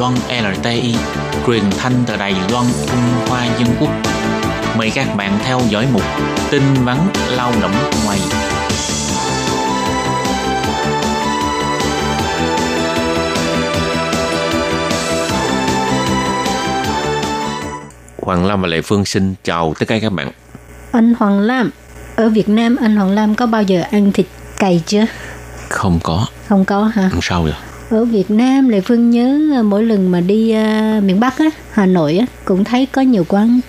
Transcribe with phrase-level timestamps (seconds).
[0.00, 0.94] Loan LTI,
[1.46, 3.90] truyền thanh từ Đài Loan, Trung Hoa Dân Quốc.
[4.76, 6.02] Mời các bạn theo dõi mục
[6.50, 6.96] tin vắn
[7.30, 7.72] lao động
[8.04, 8.18] ngoài.
[18.22, 20.30] Hoàng Lam và Lệ Phương xin chào tất cả các bạn.
[20.92, 21.70] Anh Hoàng Lam,
[22.16, 24.26] ở Việt Nam anh Hoàng Lam có bao giờ ăn thịt
[24.58, 25.04] cày chưa?
[25.68, 26.26] Không có.
[26.48, 27.10] Không có hả?
[27.22, 27.52] Sao vậy?
[27.90, 31.50] Ở Việt Nam Lệ Phương nhớ ờ, mỗi lần mà đi uh, miền Bắc á,
[31.70, 33.60] Hà Nội á, cũng thấy có nhiều quán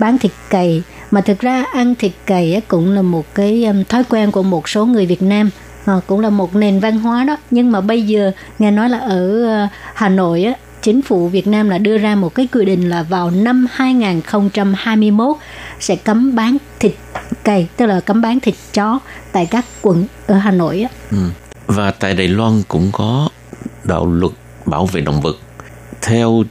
[0.00, 3.84] bán thịt cầy mà thực ra ăn thịt cầy á, cũng là một cái um,
[3.84, 5.50] thói quen của một số người Việt Nam
[5.84, 8.98] à, cũng là một nền văn hóa đó nhưng mà bây giờ nghe nói là
[8.98, 10.52] ở uh, Hà Nội á,
[10.82, 15.36] chính phủ Việt Nam là đưa ra một cái quy định là vào năm 2021
[15.80, 16.92] sẽ cấm bán thịt
[17.44, 18.98] cầy tức là cấm bán thịt chó
[19.32, 20.88] tại các quận ở Hà Nội á.
[21.10, 21.18] Ừ.
[21.66, 23.28] Và tại Đài Loan cũng có
[23.84, 24.32] đạo luật
[24.66, 25.36] bảo vệ động vật.
[26.02, 26.42] Theo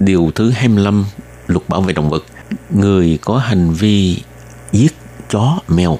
[0.00, 1.04] điều thứ 25
[1.46, 2.24] luật bảo vệ động vật,
[2.70, 4.22] người có hành vi
[4.72, 4.94] giết
[5.30, 5.98] chó, mèo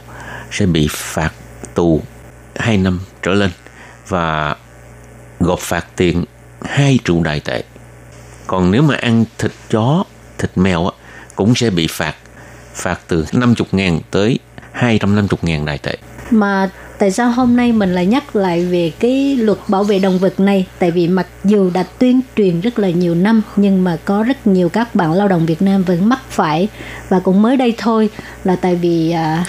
[0.50, 1.32] sẽ bị phạt
[1.74, 2.02] tù
[2.56, 3.50] 2 năm trở lên
[4.08, 4.56] và
[5.40, 6.24] gộp phạt tiền
[6.64, 7.64] 2 triệu đại tệ.
[8.46, 10.04] Còn nếu mà ăn thịt chó,
[10.38, 10.96] thịt mèo á,
[11.36, 12.14] cũng sẽ bị phạt
[12.74, 14.38] phạt từ 50 ngàn tới
[14.72, 15.96] 250 ngàn đại tệ.
[16.30, 20.18] Mà tại sao hôm nay mình lại nhắc lại về cái luật bảo vệ động
[20.18, 23.98] vật này tại vì mặc dù đã tuyên truyền rất là nhiều năm nhưng mà
[24.04, 26.68] có rất nhiều các bạn lao động Việt Nam vẫn mắc phải
[27.08, 28.10] và cũng mới đây thôi
[28.44, 29.44] là tại vì à,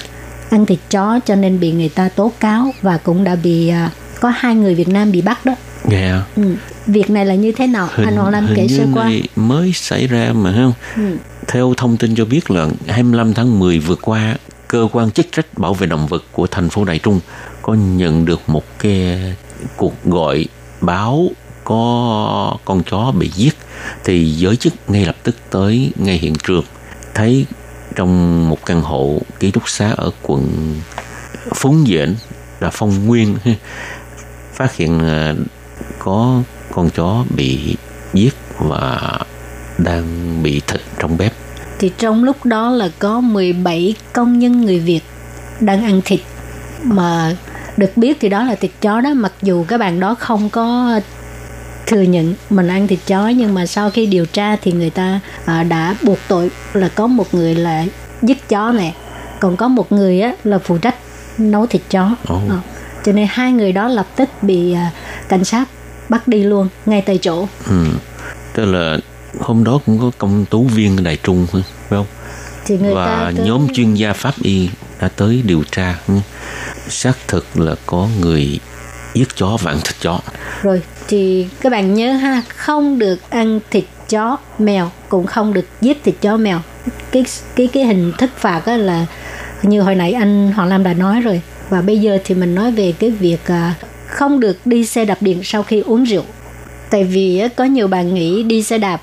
[0.50, 3.92] ăn thịt chó cho nên bị người ta tố cáo và cũng đã bị à,
[4.20, 5.56] có hai người Việt Nam bị bắt đó.
[5.92, 5.98] Dạ.
[5.98, 6.23] Yeah.
[6.36, 6.56] Ừ.
[6.88, 7.89] Việc này là như thế nào?
[7.92, 9.11] Hình, Anh Hoàng Lam kể sơ qua.
[9.36, 10.73] mới xảy ra mà không?
[10.95, 11.17] Ừ.
[11.48, 14.36] Theo thông tin cho biết là 25 tháng 10 vừa qua
[14.68, 17.20] cơ quan chức trách bảo vệ động vật của thành phố Đại Trung
[17.62, 19.36] có nhận được một cái
[19.76, 20.46] cuộc gọi
[20.82, 21.28] báo
[21.64, 23.55] có con chó bị giết
[24.04, 26.64] thì giới chức ngay lập tức tới ngay hiện trường.
[27.14, 27.45] Thấy
[27.95, 30.76] trong một căn hộ ký túc xá ở quận
[31.55, 32.16] Phúng Dễn
[32.60, 33.38] là Phong Nguyên,
[34.54, 35.36] phát hiện ờ,
[35.99, 36.42] có
[36.72, 37.76] con chó bị
[38.14, 39.20] giết và
[39.78, 41.34] đang bị thịt trong bếp
[41.80, 45.02] thì trong lúc đó là có 17 công nhân người Việt
[45.60, 46.20] đang ăn thịt
[46.83, 47.36] mà
[47.77, 50.99] được biết thì đó là thịt chó đó mặc dù các bạn đó không có
[51.87, 55.20] thừa nhận mình ăn thịt chó nhưng mà sau khi điều tra thì người ta
[55.45, 57.86] à, đã buộc tội là có một người là
[58.21, 58.95] giết chó này
[59.39, 60.95] còn có một người á là phụ trách
[61.37, 62.52] nấu thịt chó oh.
[62.52, 62.60] à,
[63.05, 64.92] cho nên hai người đó lập tức bị à,
[65.30, 65.66] cảnh sát
[66.10, 67.86] bắt đi luôn ngay tại chỗ ừ.
[68.54, 68.98] tức là
[69.39, 72.05] hôm đó cũng có công tố viên Đại Trung phải không?
[72.65, 73.45] Thì người và tới...
[73.45, 74.70] nhóm chuyên gia pháp y
[75.02, 75.95] đã tới điều tra
[76.89, 78.60] xác thực là có người
[79.14, 80.20] giết chó và ăn thịt chó.
[80.61, 85.66] Rồi thì các bạn nhớ ha, không được ăn thịt chó mèo cũng không được
[85.82, 86.61] giết thịt chó mèo.
[87.11, 89.05] Cái cái cái hình thức phạt á là
[89.64, 92.71] như hồi nãy anh Hoàng Lam đã nói rồi và bây giờ thì mình nói
[92.71, 93.76] về cái việc à,
[94.08, 96.23] không được đi xe đạp điện sau khi uống rượu
[96.89, 99.02] tại vì có nhiều bạn nghĩ đi xe đạp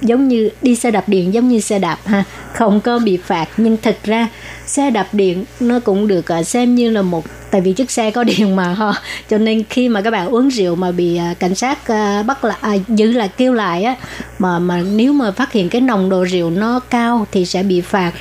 [0.00, 2.24] giống như đi xe đạp điện giống như xe đạp ha.
[2.52, 4.28] Không có bị phạt nhưng thực ra
[4.66, 8.10] xe đạp điện nó cũng được à, xem như là một tại vì chiếc xe
[8.10, 8.92] có điện mà ha.
[9.30, 12.44] Cho nên khi mà các bạn uống rượu mà bị à, cảnh sát à, bắt
[12.44, 13.94] lại à, giữ lại kêu lại á
[14.38, 17.80] mà mà nếu mà phát hiện cái nồng độ rượu nó cao thì sẽ bị
[17.80, 18.12] phạt.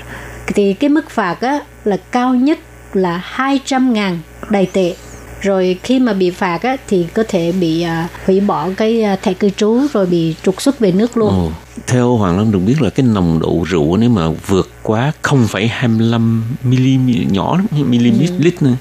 [0.47, 2.59] Thì cái mức phạt á là cao nhất
[2.93, 4.19] là 200 ngàn
[4.49, 4.95] đầy tệ
[5.45, 9.21] rồi khi mà bị phạt á, thì có thể bị uh, hủy bỏ cái uh,
[9.21, 11.29] thẻ cư trú rồi bị trục xuất về nước luôn.
[11.29, 11.51] Ồ,
[11.87, 16.41] theo Hoàng Long được biết là cái nồng độ rượu nếu mà vượt quá 0,25
[16.63, 18.35] mm nhỏ mm ừ.
[18.39, 18.75] lít nữa,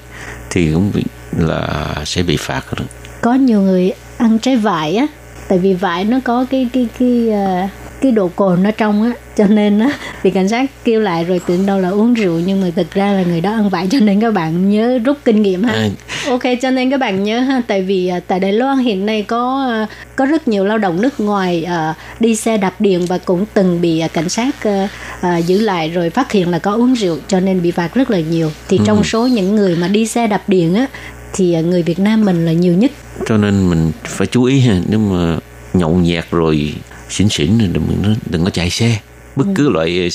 [0.49, 1.03] thì cũng bị
[1.37, 2.87] là sẽ bị phạt rồi.
[3.21, 5.07] Có nhiều người ăn trái vải á,
[5.47, 7.69] tại vì vải nó có cái cái cái uh,
[8.01, 9.91] cái độ cồn nó trong á cho nên á
[10.23, 13.11] bị cảnh sát kêu lại rồi tưởng đâu là uống rượu nhưng mà thực ra
[13.11, 15.89] là người đó ăn vải cho nên các bạn nhớ rút kinh nghiệm ha à.
[16.29, 19.23] Ok cho nên các bạn nhớ ha tại vì à, tại Đài Loan hiện nay
[19.23, 23.17] có à, có rất nhiều lao động nước ngoài uh, đi xe đạp điện và
[23.17, 24.89] cũng từng bị cảnh sát uh,
[25.19, 28.11] uh, giữ lại rồi phát hiện là có uống rượu cho nên bị phạt rất
[28.11, 28.51] là nhiều.
[28.69, 28.83] Thì ừ.
[28.87, 30.87] trong số những người mà đi xe đạp điện á
[31.33, 32.91] thì người Việt Nam mình là nhiều nhất.
[33.25, 35.37] Cho nên mình phải chú ý ha nếu mà
[35.73, 36.73] nhậu nhẹt rồi
[37.09, 38.99] xỉn xỉn đừng đừng có chạy xe.
[39.35, 40.09] Bất cứ loại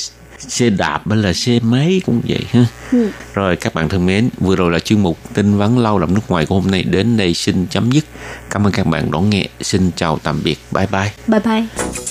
[0.47, 2.65] xe đạp hay là xe máy cũng vậy ha.
[2.91, 3.09] Ừ.
[3.33, 6.21] rồi các bạn thân mến vừa rồi là chuyên mục tin vắn lao động nước
[6.27, 8.05] ngoài của hôm nay đến đây xin chấm dứt.
[8.49, 9.47] Cảm ơn các bạn đón nghe.
[9.61, 10.59] Xin chào tạm biệt.
[10.71, 11.11] Bye bye.
[11.27, 12.10] Bye bye